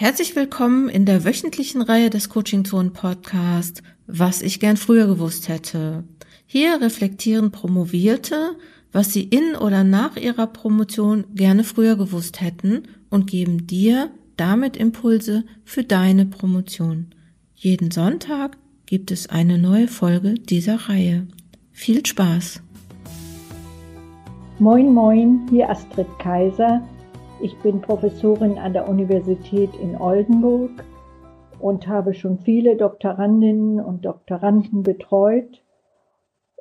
Herzlich 0.00 0.34
willkommen 0.34 0.88
in 0.88 1.04
der 1.04 1.26
wöchentlichen 1.26 1.82
Reihe 1.82 2.08
des 2.08 2.30
Coaching 2.30 2.64
Zone 2.64 2.88
Podcast, 2.88 3.82
was 4.06 4.40
ich 4.40 4.58
gern 4.58 4.78
früher 4.78 5.06
gewusst 5.06 5.50
hätte. 5.50 6.04
Hier 6.46 6.80
reflektieren 6.80 7.50
Promovierte, 7.50 8.56
was 8.92 9.12
sie 9.12 9.24
in 9.24 9.54
oder 9.56 9.84
nach 9.84 10.16
ihrer 10.16 10.46
Promotion 10.46 11.26
gerne 11.34 11.64
früher 11.64 11.96
gewusst 11.96 12.40
hätten 12.40 12.84
und 13.10 13.26
geben 13.26 13.66
dir 13.66 14.10
damit 14.38 14.78
Impulse 14.78 15.44
für 15.66 15.84
deine 15.84 16.24
Promotion. 16.24 17.08
Jeden 17.54 17.90
Sonntag 17.90 18.56
gibt 18.86 19.10
es 19.10 19.28
eine 19.28 19.58
neue 19.58 19.86
Folge 19.86 20.32
dieser 20.32 20.76
Reihe. 20.88 21.26
Viel 21.72 22.06
Spaß! 22.06 22.62
Moin, 24.58 24.94
moin, 24.94 25.46
hier 25.50 25.68
Astrid 25.68 26.08
Kaiser 26.18 26.80
ich 27.42 27.56
bin 27.58 27.80
Professorin 27.80 28.58
an 28.58 28.72
der 28.72 28.88
Universität 28.88 29.74
in 29.76 29.96
Oldenburg 29.96 30.70
und 31.58 31.86
habe 31.86 32.14
schon 32.14 32.38
viele 32.38 32.76
Doktorandinnen 32.76 33.80
und 33.80 34.04
Doktoranden 34.04 34.82
betreut 34.82 35.62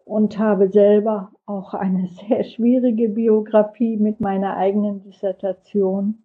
und 0.06 0.40
habe 0.40 0.70
selber 0.70 1.32
auch 1.46 1.74
eine 1.74 2.08
sehr 2.28 2.44
schwierige 2.44 3.10
Biografie 3.10 3.98
mit 3.98 4.22
meiner 4.22 4.56
eigenen 4.58 5.04
Dissertation. 5.04 6.24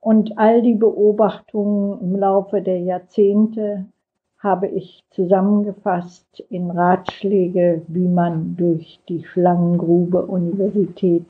Und 0.00 0.36
all 0.36 0.62
die 0.62 0.74
Beobachtungen 0.74 2.00
im 2.00 2.16
Laufe 2.16 2.60
der 2.60 2.80
Jahrzehnte 2.80 3.86
habe 4.38 4.66
ich 4.66 5.04
zusammengefasst 5.10 6.42
in 6.50 6.70
Ratschläge, 6.70 7.82
wie 7.86 8.08
man 8.08 8.56
durch 8.56 9.00
die 9.08 9.22
Schlangengrube 9.22 10.26
Universität 10.26 11.26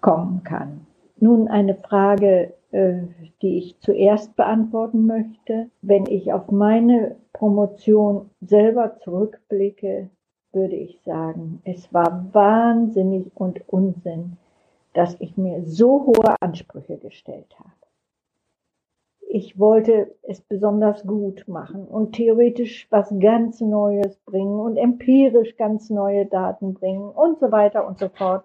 kommen 0.00 0.42
kann. 0.42 0.87
Nun 1.20 1.48
eine 1.48 1.74
Frage, 1.74 2.54
äh, 2.70 3.02
die 3.42 3.58
ich 3.58 3.78
zuerst 3.80 4.36
beantworten 4.36 5.06
möchte. 5.06 5.70
Wenn 5.82 6.06
ich 6.06 6.32
auf 6.32 6.50
meine 6.50 7.16
Promotion 7.32 8.30
selber 8.40 8.98
zurückblicke, 8.98 10.10
würde 10.52 10.76
ich 10.76 11.00
sagen, 11.04 11.60
es 11.64 11.92
war 11.92 12.28
wahnsinnig 12.32 13.30
und 13.34 13.68
Unsinn, 13.68 14.36
dass 14.94 15.16
ich 15.20 15.36
mir 15.36 15.62
so 15.64 16.06
hohe 16.06 16.36
Ansprüche 16.40 16.96
gestellt 16.98 17.54
habe. 17.58 17.72
Ich 19.30 19.58
wollte 19.58 20.14
es 20.22 20.40
besonders 20.40 21.06
gut 21.06 21.46
machen 21.46 21.86
und 21.86 22.12
theoretisch 22.12 22.86
was 22.90 23.12
ganz 23.20 23.60
Neues 23.60 24.16
bringen 24.24 24.58
und 24.58 24.78
empirisch 24.78 25.56
ganz 25.56 25.90
neue 25.90 26.24
Daten 26.24 26.72
bringen 26.72 27.10
und 27.10 27.38
so 27.38 27.52
weiter 27.52 27.86
und 27.86 27.98
so 27.98 28.08
fort. 28.08 28.44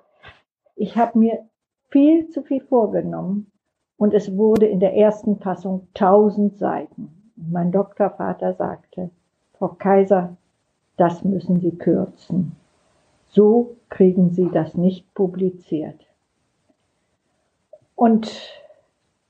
Ich 0.75 0.97
habe 0.97 1.17
mir 1.17 1.45
viel 1.93 2.27
zu 2.29 2.41
viel 2.41 2.59
vorgenommen 2.59 3.51
und 3.97 4.15
es 4.15 4.35
wurde 4.35 4.65
in 4.65 4.79
der 4.79 4.95
ersten 4.95 5.37
Fassung 5.37 5.87
tausend 5.93 6.57
Seiten. 6.57 7.31
mein 7.35 7.71
Doktorvater 7.71 8.55
sagte, 8.55 9.11
Frau 9.53 9.69
Kaiser, 9.69 10.35
das 10.97 11.23
müssen 11.23 11.59
Sie 11.59 11.77
kürzen. 11.77 12.55
So 13.27 13.75
kriegen 13.89 14.31
Sie 14.31 14.49
das 14.51 14.73
nicht 14.73 15.13
publiziert. 15.13 15.99
Und 17.95 18.27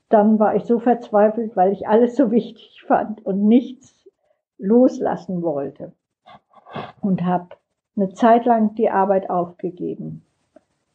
dann 0.08 0.38
war 0.38 0.56
ich 0.56 0.64
so 0.64 0.78
verzweifelt, 0.78 1.56
weil 1.56 1.70
ich 1.70 1.86
alles 1.86 2.16
so 2.16 2.30
wichtig 2.30 2.82
fand 2.86 3.24
und 3.26 3.46
nichts 3.46 4.08
loslassen 4.56 5.42
wollte. 5.42 5.92
Und 7.02 7.24
habe 7.24 7.48
eine 7.94 8.14
Zeit 8.14 8.46
lang 8.46 8.74
die 8.74 8.88
Arbeit 8.88 9.28
aufgegeben 9.28 10.22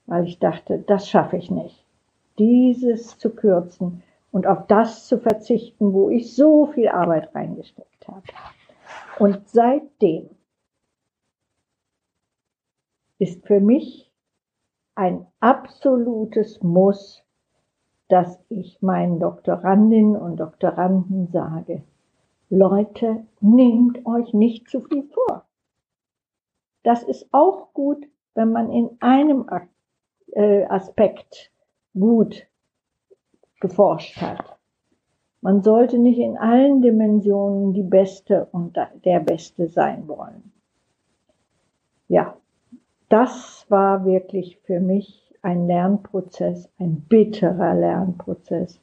weil 0.10 0.26
ich 0.26 0.40
dachte, 0.40 0.80
das 0.80 1.08
schaffe 1.08 1.38
ich 1.38 1.52
nicht. 1.52 1.86
Dieses 2.40 3.18
zu 3.20 3.30
kürzen 3.30 4.04
und 4.32 4.48
auf 4.48 4.66
das 4.68 5.08
zu 5.08 5.20
verzichten, 5.20 5.94
wo 5.94 6.10
ich 6.10 6.36
so 6.36 6.66
viel 6.68 6.90
Arbeit 6.90 7.34
reingesteckt 7.36 8.08
habe. 8.08 8.24
Und 9.20 9.48
seitdem 9.48 10.30
ist 13.20 13.46
für 13.46 13.60
mich 13.60 14.12
ein 14.96 15.28
absolutes 15.40 16.64
Muss, 16.64 17.24
dass 18.08 18.40
ich 18.50 18.82
meinen 18.82 19.20
Doktorandinnen 19.20 20.16
und 20.16 20.38
Doktoranden 20.38 21.28
sage, 21.28 21.84
Leute, 22.50 23.28
nehmt 23.42 24.04
euch 24.08 24.34
nicht 24.34 24.70
zu 24.70 24.82
viel 24.82 25.04
vor. 25.04 25.46
Das 26.82 27.04
ist 27.04 27.28
auch 27.32 27.74
gut, 27.74 28.08
wenn 28.34 28.52
man 28.52 28.72
in 28.72 28.90
einem 29.02 29.48
äh, 30.34 30.66
Aspekt 30.66 31.52
gut 31.94 32.48
geforscht 33.60 34.22
hat. 34.22 34.58
Man 35.42 35.62
sollte 35.62 35.98
nicht 35.98 36.20
in 36.20 36.38
allen 36.38 36.82
Dimensionen 36.82 37.74
die 37.74 37.84
Beste 37.84 38.48
und 38.52 38.78
der 39.06 39.20
Beste 39.22 39.68
sein 39.68 40.08
wollen. 40.08 40.52
Ja, 42.08 42.36
das 43.08 43.66
war 43.70 44.06
wirklich 44.06 44.58
für 44.64 44.80
mich 44.80 45.34
ein 45.42 45.68
Lernprozess, 45.68 46.70
ein 46.78 47.02
bitterer 47.08 47.74
Lernprozess. 47.74 48.80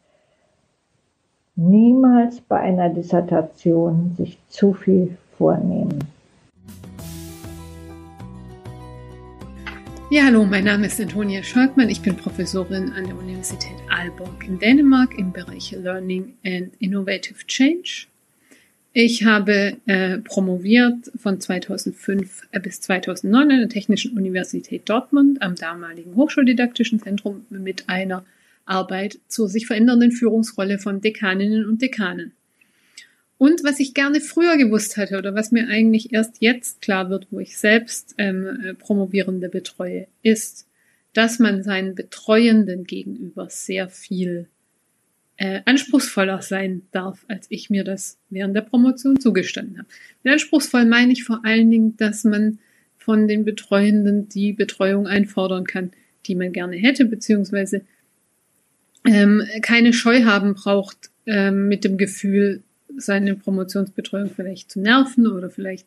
Niemals 1.56 2.40
bei 2.40 2.60
einer 2.60 2.88
Dissertation 2.88 4.14
sich 4.16 4.38
zu 4.48 4.72
viel 4.72 5.16
vornehmen. 5.36 6.15
Ja, 10.08 10.26
hallo, 10.26 10.44
mein 10.44 10.62
Name 10.62 10.86
ist 10.86 11.00
Antonia 11.00 11.42
Scholkmann. 11.42 11.88
Ich 11.88 12.00
bin 12.00 12.16
Professorin 12.16 12.92
an 12.92 13.06
der 13.06 13.18
Universität 13.18 13.74
Aalborg 13.90 14.46
in 14.46 14.56
Dänemark 14.60 15.18
im 15.18 15.32
Bereich 15.32 15.72
Learning 15.72 16.34
and 16.44 16.70
Innovative 16.78 17.44
Change. 17.48 18.06
Ich 18.92 19.24
habe 19.24 19.78
äh, 19.86 20.18
promoviert 20.18 21.10
von 21.16 21.40
2005 21.40 22.46
bis 22.62 22.80
2009 22.82 23.50
an 23.50 23.58
der 23.58 23.68
Technischen 23.68 24.16
Universität 24.16 24.88
Dortmund 24.88 25.42
am 25.42 25.56
damaligen 25.56 26.14
Hochschuldidaktischen 26.14 27.00
Zentrum 27.00 27.44
mit 27.50 27.88
einer 27.88 28.24
Arbeit 28.64 29.18
zur 29.26 29.48
sich 29.48 29.66
verändernden 29.66 30.12
Führungsrolle 30.12 30.78
von 30.78 31.00
Dekaninnen 31.00 31.66
und 31.66 31.82
Dekanen. 31.82 32.30
Und 33.38 33.64
was 33.64 33.80
ich 33.80 33.92
gerne 33.92 34.20
früher 34.20 34.56
gewusst 34.56 34.96
hatte 34.96 35.18
oder 35.18 35.34
was 35.34 35.52
mir 35.52 35.68
eigentlich 35.68 36.12
erst 36.12 36.36
jetzt 36.40 36.80
klar 36.80 37.10
wird, 37.10 37.26
wo 37.30 37.38
ich 37.38 37.58
selbst 37.58 38.14
ähm, 38.18 38.46
äh, 38.64 38.74
Promovierende 38.74 39.48
betreue, 39.48 40.06
ist, 40.22 40.66
dass 41.12 41.38
man 41.38 41.62
seinen 41.62 41.94
Betreuenden 41.94 42.84
gegenüber 42.84 43.48
sehr 43.50 43.88
viel 43.88 44.48
äh, 45.36 45.60
anspruchsvoller 45.66 46.40
sein 46.40 46.82
darf, 46.92 47.24
als 47.28 47.46
ich 47.50 47.68
mir 47.68 47.84
das 47.84 48.18
während 48.30 48.56
der 48.56 48.62
Promotion 48.62 49.20
zugestanden 49.20 49.78
habe. 49.78 49.88
Mit 50.22 50.32
anspruchsvoll 50.32 50.86
meine 50.86 51.12
ich 51.12 51.24
vor 51.24 51.44
allen 51.44 51.70
Dingen, 51.70 51.96
dass 51.96 52.24
man 52.24 52.58
von 52.96 53.28
den 53.28 53.44
Betreuenden 53.44 54.28
die 54.28 54.52
Betreuung 54.52 55.06
einfordern 55.06 55.64
kann, 55.64 55.92
die 56.26 56.34
man 56.34 56.52
gerne 56.52 56.76
hätte, 56.76 57.04
beziehungsweise 57.04 57.82
ähm, 59.06 59.42
keine 59.62 59.92
Scheu 59.92 60.24
haben 60.24 60.54
braucht 60.54 61.10
ähm, 61.26 61.68
mit 61.68 61.84
dem 61.84 61.98
Gefühl, 61.98 62.62
seine 62.98 63.36
Promotionsbetreuung 63.36 64.30
vielleicht 64.30 64.70
zu 64.70 64.80
nerven 64.80 65.26
oder 65.26 65.50
vielleicht 65.50 65.86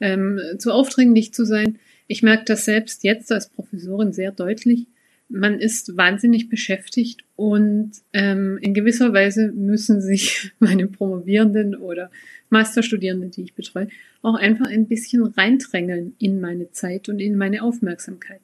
ähm, 0.00 0.40
zu 0.58 0.72
aufdringlich 0.72 1.32
zu 1.32 1.44
sein. 1.44 1.78
Ich 2.06 2.22
merke 2.22 2.44
das 2.44 2.64
selbst 2.64 3.04
jetzt 3.04 3.32
als 3.32 3.48
Professorin 3.48 4.12
sehr 4.12 4.32
deutlich. 4.32 4.86
Man 5.28 5.58
ist 5.58 5.96
wahnsinnig 5.96 6.48
beschäftigt 6.48 7.24
und 7.34 7.92
ähm, 8.12 8.58
in 8.60 8.74
gewisser 8.74 9.12
Weise 9.12 9.50
müssen 9.52 10.00
sich 10.00 10.52
meine 10.60 10.86
Promovierenden 10.86 11.74
oder 11.74 12.10
Masterstudierenden, 12.50 13.32
die 13.32 13.42
ich 13.42 13.54
betreue, 13.54 13.88
auch 14.22 14.34
einfach 14.34 14.66
ein 14.66 14.86
bisschen 14.86 15.24
reindrängeln 15.24 16.14
in 16.18 16.40
meine 16.40 16.70
Zeit 16.70 17.08
und 17.08 17.18
in 17.18 17.36
meine 17.36 17.62
Aufmerksamkeit. 17.62 18.40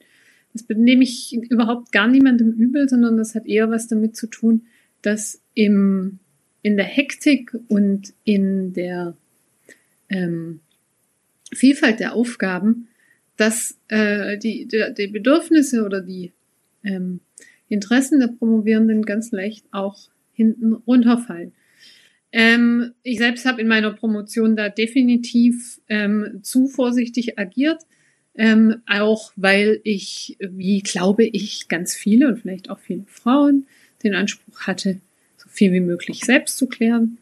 Das 0.52 0.64
nehme 0.68 1.04
ich 1.04 1.34
überhaupt 1.50 1.92
gar 1.92 2.08
niemandem 2.08 2.52
übel, 2.52 2.88
sondern 2.88 3.16
das 3.16 3.34
hat 3.34 3.46
eher 3.46 3.70
was 3.70 3.86
damit 3.86 4.16
zu 4.16 4.26
tun, 4.26 4.66
dass 5.02 5.40
im 5.54 6.18
in 6.62 6.76
der 6.76 6.86
Hektik 6.86 7.52
und 7.68 8.14
in 8.24 8.72
der 8.72 9.16
ähm, 10.08 10.60
Vielfalt 11.52 12.00
der 12.00 12.14
Aufgaben, 12.14 12.88
dass 13.36 13.76
äh, 13.88 14.38
die, 14.38 14.66
die, 14.66 14.84
die 14.96 15.08
Bedürfnisse 15.08 15.84
oder 15.84 16.00
die 16.00 16.32
ähm, 16.84 17.20
Interessen 17.68 18.20
der 18.20 18.28
Promovierenden 18.28 19.02
ganz 19.02 19.32
leicht 19.32 19.66
auch 19.72 19.98
hinten 20.32 20.74
runterfallen. 20.74 21.52
Ähm, 22.32 22.92
ich 23.02 23.18
selbst 23.18 23.44
habe 23.44 23.60
in 23.60 23.68
meiner 23.68 23.92
Promotion 23.92 24.56
da 24.56 24.68
definitiv 24.68 25.80
ähm, 25.88 26.40
zu 26.42 26.66
vorsichtig 26.66 27.38
agiert, 27.38 27.82
ähm, 28.34 28.76
auch 28.86 29.32
weil 29.36 29.80
ich, 29.84 30.38
wie 30.40 30.80
glaube 30.80 31.24
ich, 31.24 31.68
ganz 31.68 31.94
viele 31.94 32.28
und 32.28 32.38
vielleicht 32.38 32.70
auch 32.70 32.78
viele 32.78 33.04
Frauen 33.06 33.66
den 34.02 34.14
Anspruch 34.14 34.60
hatte, 34.62 35.00
viel 35.52 35.72
wie 35.72 35.80
möglich 35.80 36.20
selbst 36.24 36.56
zu 36.56 36.66
klären, 36.66 37.18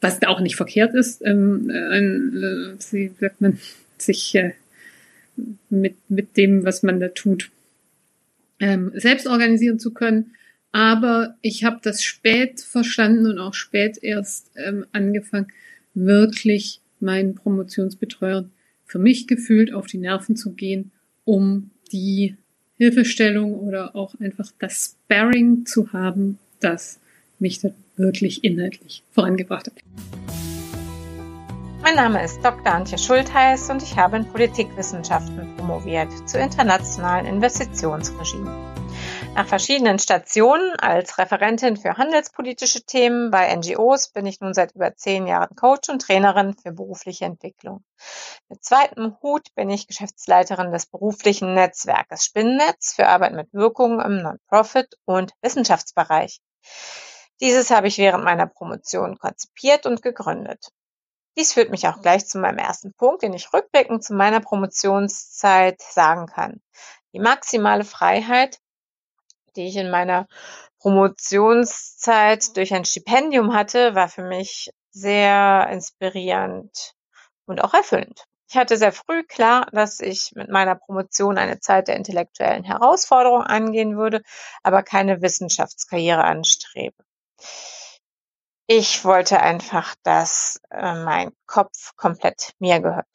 was 0.00 0.22
auch 0.22 0.40
nicht 0.40 0.56
verkehrt 0.56 0.94
ist, 0.94 1.22
ähm, 1.24 1.70
äh, 1.70 2.92
wie 2.92 3.12
sagt 3.20 3.40
man, 3.40 3.58
sich 3.98 4.34
äh, 4.34 4.52
mit, 5.68 5.96
mit 6.08 6.36
dem, 6.36 6.64
was 6.64 6.82
man 6.82 7.00
da 7.00 7.08
tut, 7.08 7.50
ähm, 8.58 8.92
selbst 8.94 9.26
organisieren 9.26 9.78
zu 9.78 9.92
können. 9.92 10.32
Aber 10.72 11.36
ich 11.42 11.64
habe 11.64 11.80
das 11.82 12.02
spät 12.02 12.60
verstanden 12.60 13.26
und 13.26 13.38
auch 13.38 13.54
spät 13.54 13.98
erst 14.02 14.50
ähm, 14.56 14.86
angefangen, 14.92 15.48
wirklich 15.94 16.80
meinen 17.00 17.34
Promotionsbetreuern 17.34 18.50
für 18.84 18.98
mich 18.98 19.26
gefühlt 19.26 19.72
auf 19.72 19.86
die 19.86 19.98
Nerven 19.98 20.36
zu 20.36 20.52
gehen, 20.52 20.92
um 21.24 21.70
die 21.92 22.36
Hilfestellung 22.76 23.54
oder 23.54 23.96
auch 23.96 24.14
einfach 24.20 24.52
das 24.58 24.96
Sparring 25.04 25.66
zu 25.66 25.92
haben, 25.92 26.38
das 26.60 27.00
mich 27.40 27.60
da 27.60 27.70
wirklich 27.96 28.44
inhaltlich 28.44 29.02
vorangebracht 29.12 29.66
hat. 29.66 29.74
Mein 31.82 31.94
Name 31.94 32.22
ist 32.22 32.44
Dr. 32.44 32.72
Antje 32.72 32.98
Schultheiß 32.98 33.70
und 33.70 33.82
ich 33.82 33.96
habe 33.96 34.18
in 34.18 34.26
Politikwissenschaften 34.26 35.56
promoviert 35.56 36.10
zu 36.28 36.38
internationalen 36.38 37.26
Investitionsregimen. 37.26 38.70
Nach 39.34 39.46
verschiedenen 39.46 39.98
Stationen 39.98 40.74
als 40.78 41.16
Referentin 41.16 41.76
für 41.76 41.96
handelspolitische 41.96 42.82
Themen 42.82 43.30
bei 43.30 43.54
NGOs 43.54 44.08
bin 44.08 44.26
ich 44.26 44.40
nun 44.40 44.54
seit 44.54 44.74
über 44.74 44.94
zehn 44.94 45.26
Jahren 45.26 45.54
Coach 45.56 45.88
und 45.88 46.02
Trainerin 46.02 46.54
für 46.54 46.72
berufliche 46.72 47.24
Entwicklung. 47.24 47.84
Mit 48.48 48.62
zweitem 48.64 49.16
Hut 49.22 49.54
bin 49.54 49.70
ich 49.70 49.86
Geschäftsleiterin 49.86 50.72
des 50.72 50.86
beruflichen 50.86 51.54
Netzwerkes 51.54 52.24
Spinnennetz 52.24 52.92
für 52.94 53.06
Arbeit 53.06 53.32
mit 53.32 53.52
Wirkung 53.52 54.00
im 54.00 54.20
Non-Profit 54.20 54.98
und 55.06 55.32
Wissenschaftsbereich. 55.42 56.40
Dieses 57.40 57.70
habe 57.70 57.88
ich 57.88 57.98
während 57.98 58.24
meiner 58.24 58.46
Promotion 58.46 59.18
konzipiert 59.18 59.86
und 59.86 60.02
gegründet. 60.02 60.68
Dies 61.38 61.52
führt 61.54 61.70
mich 61.70 61.88
auch 61.88 62.02
gleich 62.02 62.26
zu 62.26 62.38
meinem 62.38 62.58
ersten 62.58 62.92
Punkt, 62.92 63.22
den 63.22 63.32
ich 63.32 63.52
rückblickend 63.52 64.04
zu 64.04 64.14
meiner 64.14 64.40
Promotionszeit 64.40 65.80
sagen 65.80 66.26
kann. 66.26 66.60
Die 67.12 67.18
maximale 67.20 67.84
Freiheit, 67.84 68.58
die 69.56 69.68
ich 69.68 69.76
in 69.76 69.90
meiner 69.90 70.26
Promotionszeit 70.80 72.56
durch 72.56 72.74
ein 72.74 72.84
Stipendium 72.84 73.54
hatte, 73.54 73.94
war 73.94 74.08
für 74.08 74.22
mich 74.22 74.70
sehr 74.90 75.68
inspirierend 75.70 76.94
und 77.46 77.62
auch 77.62 77.74
erfüllend. 77.74 78.24
Ich 78.50 78.56
hatte 78.56 78.76
sehr 78.76 78.92
früh 78.92 79.22
klar, 79.22 79.66
dass 79.72 80.00
ich 80.00 80.32
mit 80.34 80.50
meiner 80.50 80.74
Promotion 80.74 81.38
eine 81.38 81.60
Zeit 81.60 81.88
der 81.88 81.96
intellektuellen 81.96 82.64
Herausforderung 82.64 83.42
angehen 83.42 83.96
würde, 83.96 84.22
aber 84.62 84.82
keine 84.82 85.22
Wissenschaftskarriere 85.22 86.24
anstrebe. 86.24 86.96
Ich 88.66 89.04
wollte 89.04 89.40
einfach, 89.40 89.96
dass 90.04 90.60
äh, 90.70 90.94
mein 90.94 91.32
Kopf 91.46 91.96
komplett 91.96 92.52
mir 92.60 92.80
gehört. 92.80 93.08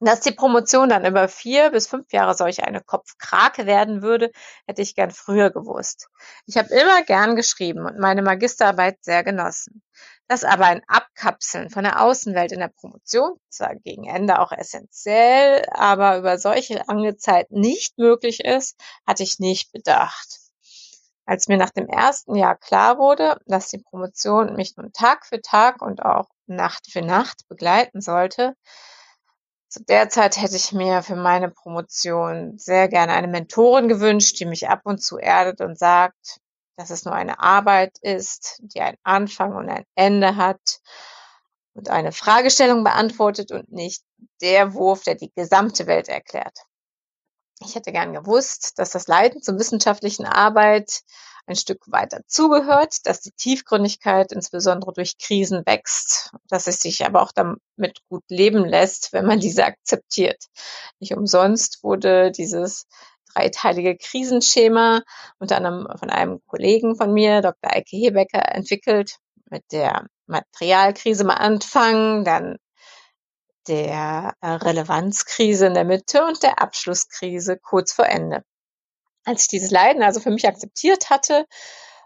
Dass 0.00 0.20
die 0.20 0.32
Promotion 0.32 0.90
dann 0.90 1.06
über 1.06 1.26
vier 1.28 1.70
bis 1.70 1.86
fünf 1.86 2.12
Jahre 2.12 2.34
solch 2.34 2.64
eine 2.64 2.82
Kopfkrake 2.82 3.64
werden 3.64 4.02
würde, 4.02 4.30
hätte 4.66 4.82
ich 4.82 4.94
gern 4.94 5.10
früher 5.10 5.50
gewusst. 5.50 6.08
Ich 6.46 6.58
habe 6.58 6.68
immer 6.74 7.02
gern 7.02 7.34
geschrieben 7.34 7.86
und 7.86 7.98
meine 7.98 8.20
Magisterarbeit 8.22 8.98
sehr 9.02 9.24
genossen. 9.24 9.82
Dass 10.28 10.44
aber 10.44 10.66
ein 10.66 10.82
Abkapseln 10.88 11.70
von 11.70 11.84
der 11.84 12.02
Außenwelt 12.02 12.52
in 12.52 12.58
der 12.60 12.68
Promotion, 12.68 13.38
zwar 13.48 13.76
gegen 13.76 14.04
Ende 14.04 14.40
auch 14.40 14.52
essentiell, 14.52 15.64
aber 15.70 16.18
über 16.18 16.38
solche 16.38 16.82
lange 16.88 17.16
Zeit 17.16 17.50
nicht 17.50 17.96
möglich 17.96 18.40
ist, 18.40 18.76
hatte 19.06 19.22
ich 19.22 19.38
nicht 19.38 19.72
bedacht. 19.72 20.45
Als 21.26 21.48
mir 21.48 21.56
nach 21.56 21.70
dem 21.70 21.88
ersten 21.88 22.36
Jahr 22.36 22.56
klar 22.56 22.98
wurde, 22.98 23.40
dass 23.46 23.68
die 23.68 23.78
Promotion 23.78 24.54
mich 24.54 24.76
nun 24.76 24.92
Tag 24.92 25.26
für 25.26 25.42
Tag 25.42 25.82
und 25.82 26.02
auch 26.04 26.28
Nacht 26.46 26.90
für 26.90 27.02
Nacht 27.02 27.48
begleiten 27.48 28.00
sollte, 28.00 28.54
zu 29.68 29.84
der 29.84 30.08
Zeit 30.08 30.40
hätte 30.40 30.56
ich 30.56 30.72
mir 30.72 31.02
für 31.02 31.16
meine 31.16 31.50
Promotion 31.50 32.56
sehr 32.56 32.88
gerne 32.88 33.12
eine 33.12 33.28
Mentorin 33.28 33.88
gewünscht, 33.88 34.38
die 34.40 34.46
mich 34.46 34.68
ab 34.68 34.80
und 34.84 35.02
zu 35.02 35.18
erdet 35.18 35.60
und 35.60 35.78
sagt, 35.78 36.38
dass 36.76 36.90
es 36.90 37.04
nur 37.04 37.14
eine 37.14 37.40
Arbeit 37.40 37.98
ist, 38.00 38.60
die 38.62 38.80
einen 38.80 38.98
Anfang 39.02 39.54
und 39.54 39.68
ein 39.68 39.84
Ende 39.94 40.36
hat 40.36 40.80
und 41.74 41.90
eine 41.90 42.12
Fragestellung 42.12 42.84
beantwortet 42.84 43.50
und 43.50 43.72
nicht 43.72 44.02
der 44.40 44.74
Wurf, 44.74 45.02
der 45.02 45.16
die 45.16 45.32
gesamte 45.34 45.86
Welt 45.86 46.08
erklärt. 46.08 46.65
Ich 47.60 47.74
hätte 47.74 47.92
gern 47.92 48.12
gewusst, 48.12 48.78
dass 48.78 48.90
das 48.90 49.08
Leiden 49.08 49.42
zur 49.42 49.58
wissenschaftlichen 49.58 50.26
Arbeit 50.26 51.00
ein 51.46 51.56
Stück 51.56 51.80
weiter 51.86 52.20
zugehört, 52.26 52.94
dass 53.04 53.20
die 53.20 53.30
Tiefgründigkeit 53.30 54.32
insbesondere 54.32 54.92
durch 54.92 55.16
Krisen 55.16 55.64
wächst, 55.64 56.32
dass 56.48 56.66
es 56.66 56.80
sich 56.80 57.06
aber 57.06 57.22
auch 57.22 57.32
damit 57.32 57.60
gut 58.08 58.24
leben 58.28 58.64
lässt, 58.64 59.12
wenn 59.12 59.26
man 59.26 59.40
diese 59.40 59.64
akzeptiert. 59.64 60.44
Nicht 60.98 61.14
umsonst 61.14 61.82
wurde 61.82 62.32
dieses 62.32 62.86
dreiteilige 63.32 63.96
Krisenschema 63.96 65.02
unter 65.38 65.56
anderem 65.56 65.86
von 65.98 66.10
einem 66.10 66.40
Kollegen 66.46 66.96
von 66.96 67.12
mir, 67.12 67.42
Dr. 67.42 67.72
Eike 67.72 67.96
Hebecker, 67.96 68.54
entwickelt, 68.54 69.18
mit 69.48 69.62
der 69.70 70.06
Materialkrise 70.26 71.24
mal 71.24 71.34
anfangen, 71.34 72.24
dann 72.24 72.56
der 73.68 74.34
äh, 74.40 74.48
Relevanzkrise 74.48 75.66
in 75.66 75.74
der 75.74 75.84
Mitte 75.84 76.24
und 76.24 76.42
der 76.42 76.60
Abschlusskrise 76.60 77.58
kurz 77.58 77.92
vor 77.92 78.06
Ende. 78.06 78.42
Als 79.24 79.42
ich 79.42 79.48
dieses 79.48 79.70
Leiden 79.70 80.02
also 80.02 80.20
für 80.20 80.30
mich 80.30 80.46
akzeptiert 80.46 81.10
hatte 81.10 81.46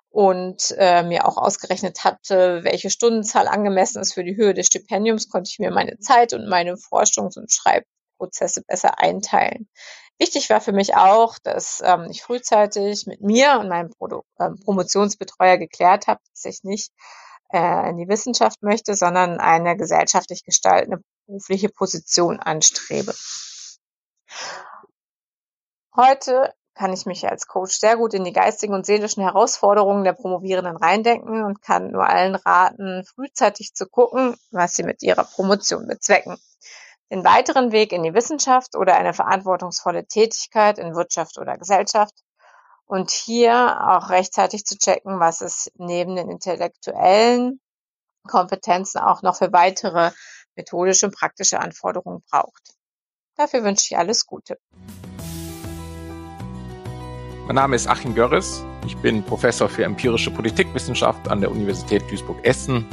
und 0.08 0.74
äh, 0.78 1.02
mir 1.02 1.26
auch 1.26 1.36
ausgerechnet 1.36 2.04
hatte, 2.04 2.64
welche 2.64 2.90
Stundenzahl 2.90 3.46
angemessen 3.46 4.00
ist 4.00 4.14
für 4.14 4.24
die 4.24 4.36
Höhe 4.36 4.54
des 4.54 4.66
Stipendiums, 4.66 5.28
konnte 5.28 5.50
ich 5.52 5.58
mir 5.58 5.70
meine 5.70 5.98
Zeit 5.98 6.32
und 6.32 6.48
meine 6.48 6.74
Forschungs- 6.74 7.38
und 7.38 7.52
Schreibprozesse 7.52 8.62
besser 8.66 8.98
einteilen. 8.98 9.68
Wichtig 10.18 10.50
war 10.50 10.60
für 10.60 10.72
mich 10.72 10.96
auch, 10.96 11.38
dass 11.42 11.82
ähm, 11.84 12.08
ich 12.10 12.22
frühzeitig 12.22 13.06
mit 13.06 13.22
mir 13.22 13.58
und 13.58 13.68
meinem 13.68 13.90
Produ 13.90 14.22
äh, 14.38 14.50
Promotionsbetreuer 14.64 15.56
geklärt 15.56 16.08
habe, 16.08 16.20
dass 16.34 16.44
ich 16.44 16.62
nicht 16.62 16.90
äh, 17.52 17.90
in 17.90 17.96
die 17.96 18.08
Wissenschaft 18.08 18.62
möchte, 18.62 18.94
sondern 18.94 19.38
eine 19.40 19.76
gesellschaftlich 19.76 20.44
gestaltende 20.44 21.02
berufliche 21.26 21.68
Position 21.68 22.40
anstrebe. 22.40 23.14
Heute 25.96 26.52
kann 26.74 26.92
ich 26.92 27.04
mich 27.04 27.28
als 27.28 27.46
Coach 27.46 27.78
sehr 27.78 27.96
gut 27.96 28.14
in 28.14 28.24
die 28.24 28.32
geistigen 28.32 28.74
und 28.74 28.86
seelischen 28.86 29.22
Herausforderungen 29.22 30.04
der 30.04 30.12
Promovierenden 30.12 30.76
reindenken 30.76 31.44
und 31.44 31.60
kann 31.62 31.90
nur 31.90 32.08
allen 32.08 32.36
raten, 32.36 33.04
frühzeitig 33.04 33.74
zu 33.74 33.86
gucken, 33.86 34.36
was 34.50 34.76
sie 34.76 34.82
mit 34.82 35.02
ihrer 35.02 35.24
Promotion 35.24 35.86
bezwecken. 35.86 36.38
Den 37.10 37.24
weiteren 37.24 37.72
Weg 37.72 37.92
in 37.92 38.04
die 38.04 38.14
Wissenschaft 38.14 38.76
oder 38.76 38.96
eine 38.96 39.12
verantwortungsvolle 39.12 40.06
Tätigkeit 40.06 40.78
in 40.78 40.94
Wirtschaft 40.94 41.38
oder 41.38 41.58
Gesellschaft 41.58 42.14
und 42.90 43.12
hier 43.12 43.88
auch 43.88 44.10
rechtzeitig 44.10 44.64
zu 44.64 44.76
checken, 44.76 45.20
was 45.20 45.42
es 45.42 45.70
neben 45.76 46.16
den 46.16 46.28
intellektuellen 46.28 47.60
Kompetenzen 48.26 48.98
auch 48.98 49.22
noch 49.22 49.36
für 49.36 49.52
weitere 49.52 50.10
methodische 50.56 51.06
und 51.06 51.14
praktische 51.14 51.60
Anforderungen 51.60 52.24
braucht. 52.28 52.74
Dafür 53.36 53.62
wünsche 53.62 53.86
ich 53.88 53.96
alles 53.96 54.26
Gute. 54.26 54.58
Mein 57.46 57.54
Name 57.54 57.76
ist 57.76 57.86
Achim 57.86 58.16
Görres. 58.16 58.64
Ich 58.84 58.96
bin 58.96 59.22
Professor 59.22 59.68
für 59.68 59.84
empirische 59.84 60.32
Politikwissenschaft 60.32 61.28
an 61.28 61.40
der 61.40 61.52
Universität 61.52 62.02
Duisburg-Essen. 62.10 62.84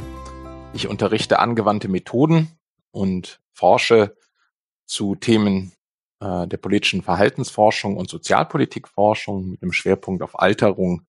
Ich 0.74 0.86
unterrichte 0.86 1.40
angewandte 1.40 1.88
Methoden 1.88 2.56
und 2.92 3.40
forsche 3.52 4.16
zu 4.86 5.16
Themen 5.16 5.72
äh, 6.20 6.46
der 6.46 6.56
politischen 6.56 7.02
Verhaltensforschung 7.02 7.96
und 7.96 8.10
Sozialpolitikforschung 8.10 9.50
mit 9.50 9.62
einem 9.62 9.72
Schwerpunkt 9.72 10.22
auf 10.22 10.38
Alterung 10.38 11.06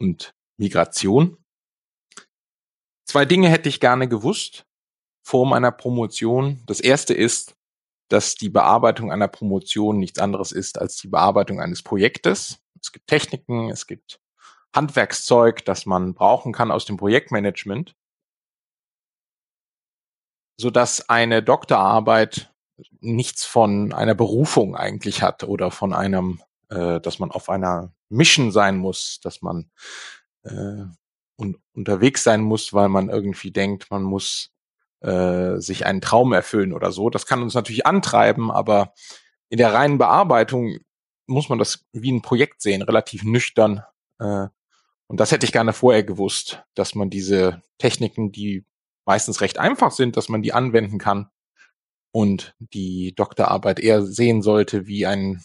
und 0.00 0.34
Migration. 0.58 1.36
Zwei 3.06 3.24
Dinge 3.24 3.48
hätte 3.48 3.68
ich 3.68 3.80
gerne 3.80 4.08
gewusst 4.08 4.66
vor 5.26 5.46
meiner 5.46 5.72
Promotion. 5.72 6.62
Das 6.66 6.80
erste 6.80 7.14
ist, 7.14 7.56
dass 8.08 8.34
die 8.34 8.48
Bearbeitung 8.48 9.12
einer 9.12 9.28
Promotion 9.28 9.98
nichts 9.98 10.18
anderes 10.18 10.52
ist 10.52 10.78
als 10.78 10.96
die 10.96 11.08
Bearbeitung 11.08 11.60
eines 11.60 11.82
Projektes. 11.82 12.58
Es 12.80 12.92
gibt 12.92 13.06
Techniken, 13.06 13.70
es 13.70 13.86
gibt 13.86 14.20
Handwerkszeug, 14.74 15.64
das 15.64 15.86
man 15.86 16.14
brauchen 16.14 16.52
kann 16.52 16.70
aus 16.70 16.84
dem 16.84 16.96
Projektmanagement, 16.96 17.96
so 20.58 20.70
dass 20.70 21.08
eine 21.08 21.42
Doktorarbeit 21.42 22.54
nichts 23.00 23.44
von 23.44 23.92
einer 23.92 24.14
Berufung 24.14 24.76
eigentlich 24.76 25.22
hat 25.22 25.44
oder 25.44 25.70
von 25.70 25.92
einem, 25.92 26.40
äh, 26.70 27.00
dass 27.00 27.18
man 27.18 27.30
auf 27.30 27.48
einer 27.48 27.92
Mission 28.08 28.52
sein 28.52 28.76
muss, 28.76 29.20
dass 29.20 29.42
man 29.42 29.70
äh, 30.44 30.84
un 31.36 31.56
unterwegs 31.72 32.24
sein 32.24 32.40
muss, 32.40 32.72
weil 32.72 32.88
man 32.88 33.08
irgendwie 33.08 33.50
denkt, 33.50 33.90
man 33.90 34.02
muss 34.02 34.50
äh, 35.00 35.58
sich 35.58 35.86
einen 35.86 36.00
Traum 36.00 36.32
erfüllen 36.32 36.72
oder 36.72 36.90
so. 36.90 37.10
Das 37.10 37.26
kann 37.26 37.42
uns 37.42 37.54
natürlich 37.54 37.86
antreiben, 37.86 38.50
aber 38.50 38.92
in 39.48 39.58
der 39.58 39.72
reinen 39.72 39.98
Bearbeitung 39.98 40.78
muss 41.26 41.48
man 41.48 41.58
das 41.58 41.86
wie 41.92 42.10
ein 42.10 42.22
Projekt 42.22 42.62
sehen, 42.62 42.82
relativ 42.82 43.22
nüchtern. 43.22 43.84
Äh, 44.18 44.48
und 45.06 45.20
das 45.20 45.32
hätte 45.32 45.46
ich 45.46 45.52
gerne 45.52 45.72
vorher 45.72 46.02
gewusst, 46.02 46.64
dass 46.74 46.94
man 46.94 47.10
diese 47.10 47.62
Techniken, 47.78 48.32
die 48.32 48.66
meistens 49.04 49.40
recht 49.40 49.58
einfach 49.58 49.90
sind, 49.90 50.16
dass 50.16 50.28
man 50.28 50.42
die 50.42 50.52
anwenden 50.52 50.98
kann 50.98 51.30
und 52.18 52.56
die 52.58 53.14
Doktorarbeit 53.14 53.78
eher 53.78 54.02
sehen 54.02 54.42
sollte 54.42 54.88
wie 54.88 55.06
ein 55.06 55.40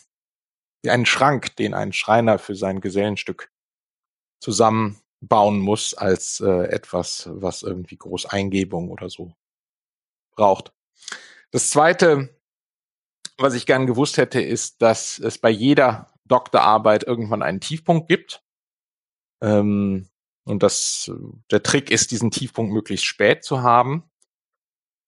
wie 0.81 0.89
einen 0.89 1.05
Schrank, 1.05 1.55
den 1.55 1.75
ein 1.75 1.93
Schreiner 1.93 2.39
für 2.39 2.55
sein 2.55 2.81
Gesellenstück 2.81 3.51
zusammenbauen 4.39 5.59
muss 5.59 5.93
als 5.93 6.39
äh, 6.39 6.65
etwas, 6.69 7.29
was 7.31 7.61
irgendwie 7.61 7.95
groß 7.95 8.25
Eingebung 8.25 8.89
oder 8.89 9.11
so 9.11 9.35
braucht. 10.31 10.73
Das 11.51 11.69
zweite, 11.69 12.35
was 13.37 13.53
ich 13.53 13.67
gern 13.67 13.85
gewusst 13.85 14.17
hätte, 14.17 14.41
ist, 14.41 14.81
dass 14.81 15.19
es 15.19 15.37
bei 15.37 15.51
jeder 15.51 16.11
Doktorarbeit 16.25 17.03
irgendwann 17.03 17.43
einen 17.43 17.61
Tiefpunkt 17.61 18.09
gibt. 18.09 18.43
Ähm, 19.43 20.09
und 20.43 20.63
dass 20.63 21.11
der 21.51 21.61
Trick 21.61 21.91
ist, 21.91 22.09
diesen 22.09 22.31
Tiefpunkt 22.31 22.73
möglichst 22.73 23.05
spät 23.05 23.43
zu 23.43 23.61
haben. 23.61 24.09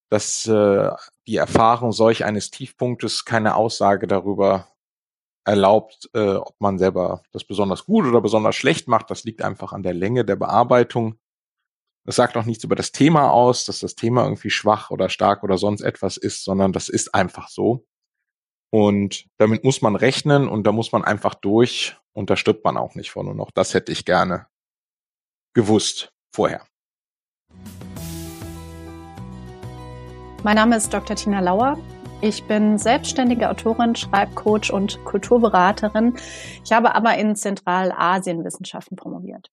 Dass 0.10 0.48
äh, 0.48 0.92
die 1.28 1.38
Erfahrung 1.38 1.92
solch 1.92 2.26
eines 2.26 2.52
Tiefpunktes 2.52 3.26
keine 3.26 3.56
Aussage 3.56 4.08
darüber 4.08 4.68
erlaubt, 5.46 6.10
äh, 6.14 6.36
ob 6.36 6.56
man 6.60 6.78
selber 6.78 7.24
das 7.32 7.44
besonders 7.44 7.86
gut 7.86 8.06
oder 8.06 8.22
besonders 8.22 8.56
schlecht 8.56 8.88
macht. 8.88 9.12
Das 9.12 9.24
liegt 9.24 9.42
einfach 9.42 9.74
an 9.74 9.84
der 9.84 9.94
Länge 9.94 10.26
der 10.26 10.36
Bearbeitung. 10.36 11.20
Das 12.06 12.18
sagt 12.18 12.38
auch 12.38 12.46
nichts 12.46 12.64
über 12.64 12.76
das 12.76 12.92
Thema 12.92 13.32
aus, 13.32 13.66
dass 13.66 13.80
das 13.80 13.96
Thema 13.96 14.24
irgendwie 14.24 14.50
schwach 14.50 14.92
oder 14.92 15.10
stark 15.10 15.44
oder 15.44 15.58
sonst 15.58 15.82
etwas 15.82 16.18
ist, 16.18 16.44
sondern 16.44 16.72
das 16.72 16.90
ist 16.90 17.16
einfach 17.16 17.48
so. 17.50 17.86
Und 18.72 19.26
damit 19.38 19.64
muss 19.64 19.82
man 19.82 19.96
rechnen 19.96 20.48
und 20.48 20.66
da 20.66 20.72
muss 20.72 20.92
man 20.92 21.04
einfach 21.04 21.34
durch 21.36 21.96
und 22.14 22.30
da 22.30 22.36
stirbt 22.36 22.64
man 22.64 22.78
auch 22.78 22.96
nicht 22.96 23.12
von. 23.12 23.28
Und 23.28 23.40
auch 23.40 23.52
das 23.52 23.74
hätte 23.74 23.92
ich 23.92 24.06
gerne 24.06 24.48
gewusst 25.54 26.12
vorher. 26.34 26.68
Mein 30.46 30.58
Name 30.58 30.76
ist 30.78 30.94
Dr. 30.94 31.16
Tina 31.16 31.40
Lauer. 31.40 31.76
Ich 32.22 32.44
bin 32.44 32.78
selbstständige 32.78 33.50
Autorin, 33.50 33.96
Schreibcoach 33.96 34.72
und 34.72 35.04
Kulturberaterin. 35.04 36.14
Ich 36.64 36.72
habe 36.72 36.94
aber 36.94 37.18
in 37.18 37.36
Zentralasienwissenschaften 37.36 38.96
promoviert. 38.96 39.50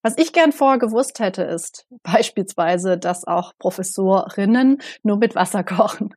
Was 0.00 0.16
ich 0.16 0.32
gern 0.32 0.52
vorher 0.52 0.78
gewusst 0.78 1.20
hätte, 1.20 1.42
ist 1.42 1.86
beispielsweise, 2.02 2.96
dass 2.96 3.26
auch 3.26 3.52
Professorinnen 3.58 4.80
nur 5.02 5.18
mit 5.18 5.34
Wasser 5.34 5.62
kochen. 5.76 6.14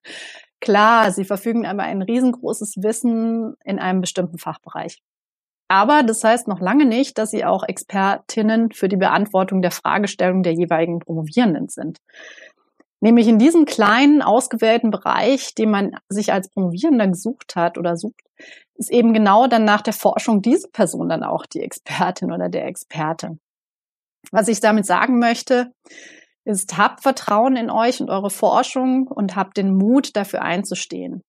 Klar, 0.62 1.12
sie 1.12 1.26
verfügen 1.26 1.66
aber 1.66 1.84
ein 1.84 2.02
riesengroßes 2.02 2.76
Wissen 2.78 3.56
in 3.66 3.78
einem 3.78 4.00
bestimmten 4.00 4.38
Fachbereich. 4.38 5.02
Aber 5.72 6.04
das 6.04 6.22
heißt 6.22 6.50
noch 6.50 6.60
lange 6.60 6.86
nicht, 6.86 7.18
dass 7.18 7.32
sie 7.32 7.46
auch 7.46 7.64
Expertinnen 7.64 8.72
für 8.72 8.90
die 8.90 8.98
Beantwortung 8.98 9.62
der 9.62 9.72
Fragestellung 9.72 10.44
der 10.44 10.54
jeweiligen 10.54 11.00
Promovierenden 11.00 11.70
sind. 11.70 12.00
Nämlich 13.04 13.28
in 13.28 13.40
diesem 13.40 13.66
kleinen, 13.66 14.22
ausgewählten 14.22 14.92
Bereich, 14.92 15.56
den 15.56 15.72
man 15.72 15.98
sich 16.08 16.32
als 16.32 16.50
Promovierender 16.50 17.08
gesucht 17.08 17.56
hat 17.56 17.80
oder 17.80 17.98
sucht, 17.98 18.22
ist 18.76 18.92
eben 18.92 19.14
genau 19.14 19.48
dann 19.48 19.66
nach 19.66 19.82
der 19.82 19.94
Forschung 19.94 20.42
diese 20.42 20.70
Person 20.70 21.10
dann 21.10 21.24
auch 21.24 21.48
die 21.48 21.62
Expertin 21.62 22.32
oder 22.32 22.48
der 22.48 22.68
Experte. 22.68 23.40
Was 24.32 24.48
ich 24.48 24.60
damit 24.60 24.86
sagen 24.86 25.18
möchte, 25.18 25.74
ist, 26.46 26.78
habt 26.78 27.02
Vertrauen 27.02 27.56
in 27.56 27.72
euch 27.72 28.02
und 28.02 28.10
eure 28.10 28.30
Forschung 28.30 29.08
und 29.08 29.36
habt 29.36 29.58
den 29.58 29.76
Mut, 29.76 30.16
dafür 30.16 30.44
einzustehen. 30.44 31.24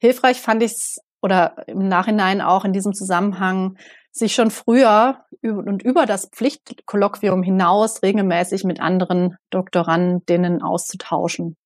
Hilfreich 0.00 0.40
fand 0.40 0.62
ich 0.62 0.72
es 0.72 0.98
oder 1.22 1.66
im 1.66 1.88
Nachhinein 1.88 2.40
auch 2.40 2.64
in 2.64 2.72
diesem 2.72 2.92
Zusammenhang 2.92 3.78
sich 4.14 4.34
schon 4.34 4.50
früher 4.50 5.24
und 5.42 5.82
über 5.82 6.06
das 6.06 6.26
Pflichtkolloquium 6.26 7.42
hinaus 7.42 8.02
regelmäßig 8.02 8.62
mit 8.64 8.80
anderen 8.80 9.36
Doktorandinnen 9.50 10.62
auszutauschen. 10.62 11.56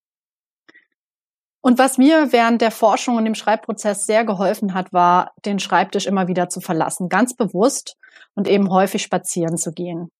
Und 1.61 1.79
was 1.79 1.99
mir 1.99 2.33
während 2.33 2.63
der 2.63 2.71
Forschung 2.71 3.17
und 3.17 3.27
dem 3.27 3.35
Schreibprozess 3.35 4.07
sehr 4.07 4.25
geholfen 4.25 4.73
hat, 4.73 4.93
war, 4.93 5.33
den 5.45 5.59
Schreibtisch 5.59 6.07
immer 6.07 6.27
wieder 6.27 6.49
zu 6.49 6.61
verlassen, 6.61 7.11
ganz 7.11 7.37
bewusst 7.37 7.97
und 8.35 8.49
eben 8.49 8.71
häufig 8.71 9.03
spazieren 9.03 9.59
zu 9.59 9.73
gehen. 9.73 10.11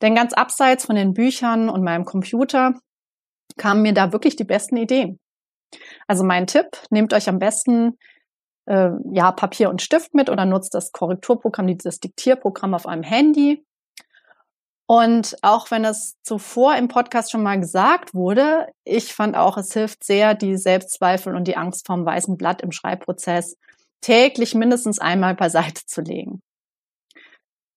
Denn 0.00 0.14
ganz 0.14 0.32
abseits 0.32 0.86
von 0.86 0.96
den 0.96 1.12
Büchern 1.12 1.68
und 1.68 1.84
meinem 1.84 2.06
Computer 2.06 2.74
kamen 3.58 3.82
mir 3.82 3.92
da 3.92 4.12
wirklich 4.12 4.36
die 4.36 4.44
besten 4.44 4.78
Ideen. 4.78 5.20
Also 6.06 6.24
mein 6.24 6.46
Tipp, 6.46 6.66
nehmt 6.90 7.12
euch 7.12 7.28
am 7.28 7.38
besten 7.38 7.98
äh, 8.66 8.90
ja, 9.12 9.32
Papier 9.32 9.70
und 9.70 9.82
Stift 9.82 10.14
mit 10.14 10.30
oder 10.30 10.44
nutzt 10.44 10.74
das 10.74 10.92
Korrekturprogramm, 10.92 11.66
dieses 11.66 12.00
Diktierprogramm 12.00 12.74
auf 12.74 12.86
einem 12.86 13.02
Handy. 13.02 13.64
Und 14.86 15.36
auch 15.42 15.70
wenn 15.70 15.84
es 15.84 16.16
zuvor 16.22 16.76
im 16.76 16.88
Podcast 16.88 17.30
schon 17.30 17.42
mal 17.42 17.58
gesagt 17.58 18.14
wurde, 18.14 18.66
ich 18.84 19.14
fand 19.14 19.36
auch, 19.36 19.56
es 19.56 19.72
hilft 19.72 20.04
sehr, 20.04 20.34
die 20.34 20.56
Selbstzweifel 20.56 21.34
und 21.34 21.48
die 21.48 21.56
Angst 21.56 21.86
vorm 21.86 22.04
weißen 22.04 22.36
Blatt 22.36 22.60
im 22.60 22.72
Schreibprozess 22.72 23.56
täglich 24.00 24.54
mindestens 24.54 24.98
einmal 24.98 25.34
beiseite 25.34 25.86
zu 25.86 26.02
legen. 26.02 26.42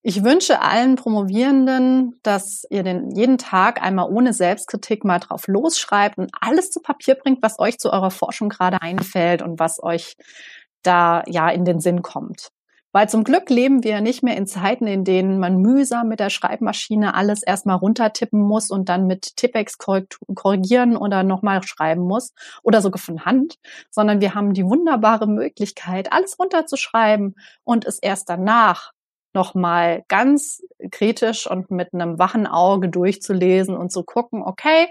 Ich 0.07 0.23
wünsche 0.23 0.61
allen 0.61 0.97
Promovierenden, 0.97 2.19
dass 2.21 2.63
ihr 2.69 2.83
den 2.83 3.09
jeden 3.11 3.39
Tag 3.39 3.81
einmal 3.81 4.07
ohne 4.11 4.33
Selbstkritik 4.33 5.03
mal 5.03 5.17
drauf 5.17 5.47
losschreibt 5.47 6.19
und 6.19 6.31
alles 6.41 6.69
zu 6.69 6.79
Papier 6.79 7.15
bringt, 7.15 7.41
was 7.41 7.57
euch 7.57 7.79
zu 7.79 7.91
eurer 7.91 8.11
Forschung 8.11 8.49
gerade 8.49 8.81
einfällt 8.83 9.41
und 9.41 9.57
was 9.57 9.81
euch 9.81 10.15
da 10.87 11.23
ja 11.27 11.49
in 11.49 11.65
den 11.65 11.79
Sinn 11.79 12.01
kommt. 12.01 12.49
Weil 12.95 13.09
zum 13.09 13.25
Glück 13.25 13.49
leben 13.49 13.83
wir 13.83 13.99
nicht 13.99 14.23
mehr 14.23 14.37
in 14.37 14.47
Zeiten, 14.47 14.87
in 14.87 15.03
denen 15.03 15.37
man 15.37 15.57
mühsam 15.57 16.07
mit 16.07 16.21
der 16.21 16.29
Schreibmaschine 16.29 17.13
alles 17.13 17.43
erstmal 17.43 17.75
runtertippen 17.75 18.39
muss 18.41 18.71
und 18.71 18.87
dann 18.87 19.05
mit 19.05 19.35
Tippex 19.35 19.77
korrigieren 19.77 20.95
oder 20.95 21.23
nochmal 21.23 21.61
schreiben 21.63 22.03
muss 22.03 22.33
oder 22.63 22.81
sogar 22.81 22.99
von 22.99 23.25
Hand, 23.25 23.57
sondern 23.91 24.21
wir 24.21 24.33
haben 24.33 24.53
die 24.53 24.63
wunderbare 24.63 25.27
Möglichkeit, 25.27 26.13
alles 26.13 26.39
runterzuschreiben 26.39 27.35
und 27.65 27.83
es 27.83 27.99
erst 27.99 28.29
danach 28.29 28.93
nochmal 29.33 30.05
ganz 30.07 30.63
kritisch 30.89 31.51
und 31.51 31.69
mit 31.71 31.93
einem 31.93 32.17
wachen 32.17 32.47
Auge 32.47 32.87
durchzulesen 32.87 33.75
und 33.75 33.91
zu 33.91 34.03
gucken, 34.03 34.41
okay, 34.41 34.87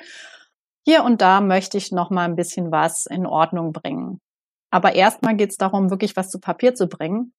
hier 0.84 1.04
und 1.04 1.22
da 1.22 1.40
möchte 1.40 1.78
ich 1.78 1.90
nochmal 1.90 2.26
ein 2.26 2.36
bisschen 2.36 2.70
was 2.70 3.06
in 3.06 3.24
Ordnung 3.26 3.72
bringen. 3.72 4.20
Aber 4.75 4.97
erstmal 4.97 5.37
geht 5.37 5.50
es 5.50 5.57
darum, 5.57 5.90
wirklich 5.90 6.16
was 6.16 6.31
zu 6.31 6.40
Papier 6.40 6.75
zu 6.75 6.88
bringen. 6.88 7.33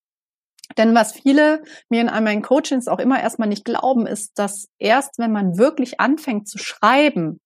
Denn 0.78 0.94
was 0.94 1.12
viele 1.12 1.62
mir 1.90 2.00
in 2.00 2.08
all 2.08 2.22
meinen 2.22 2.40
Coachings 2.40 2.88
auch 2.88 2.98
immer 2.98 3.20
erstmal 3.20 3.46
nicht 3.46 3.66
glauben, 3.66 4.06
ist, 4.06 4.38
dass 4.38 4.70
erst 4.78 5.18
wenn 5.18 5.32
man 5.32 5.58
wirklich 5.58 6.00
anfängt 6.00 6.48
zu 6.48 6.56
schreiben, 6.56 7.42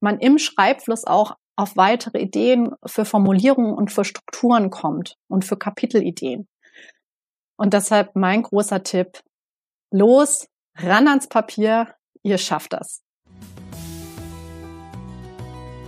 man 0.00 0.18
im 0.18 0.38
Schreibfluss 0.38 1.04
auch 1.04 1.36
auf 1.54 1.76
weitere 1.76 2.18
Ideen 2.18 2.74
für 2.84 3.04
Formulierungen 3.04 3.74
und 3.74 3.92
für 3.92 4.04
Strukturen 4.04 4.70
kommt 4.70 5.14
und 5.28 5.44
für 5.44 5.56
Kapitelideen. 5.56 6.48
Und 7.56 7.74
deshalb 7.74 8.16
mein 8.16 8.42
großer 8.42 8.82
Tipp, 8.82 9.20
los, 9.92 10.48
ran 10.74 11.06
ans 11.06 11.28
Papier, 11.28 11.94
ihr 12.24 12.38
schafft 12.38 12.72
das. 12.72 13.04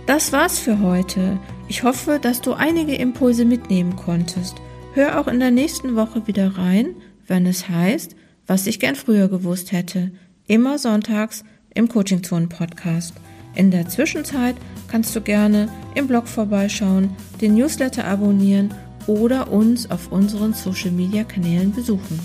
Das 0.05 0.33
war's 0.33 0.59
für 0.59 0.79
heute. 0.79 1.39
Ich 1.67 1.83
hoffe, 1.83 2.19
dass 2.21 2.41
du 2.41 2.53
einige 2.53 2.95
Impulse 2.95 3.45
mitnehmen 3.45 3.95
konntest. 3.95 4.55
Hör 4.93 5.19
auch 5.19 5.27
in 5.27 5.39
der 5.39 5.51
nächsten 5.51 5.95
Woche 5.95 6.27
wieder 6.27 6.57
rein, 6.57 6.95
wenn 7.27 7.45
es 7.45 7.69
heißt, 7.69 8.15
was 8.47 8.67
ich 8.67 8.79
gern 8.79 8.95
früher 8.95 9.29
gewusst 9.29 9.71
hätte. 9.71 10.11
Immer 10.47 10.79
sonntags 10.79 11.45
im 11.73 11.87
Coaching 11.87 12.23
Zone 12.23 12.47
Podcast. 12.47 13.13
In 13.55 13.71
der 13.71 13.87
Zwischenzeit 13.87 14.55
kannst 14.89 15.15
du 15.15 15.21
gerne 15.21 15.69
im 15.95 16.07
Blog 16.07 16.27
vorbeischauen, 16.27 17.11
den 17.39 17.53
Newsletter 17.55 18.05
abonnieren 18.05 18.73
oder 19.07 19.51
uns 19.51 19.89
auf 19.89 20.11
unseren 20.11 20.53
Social 20.53 20.91
Media 20.91 21.23
Kanälen 21.23 21.71
besuchen. 21.71 22.19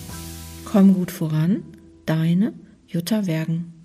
Komm 0.64 0.94
gut 0.94 1.10
voran, 1.10 1.62
deine 2.04 2.52
Jutta 2.86 3.26
Wergen. 3.26 3.75